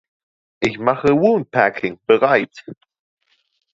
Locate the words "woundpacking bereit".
1.09-2.65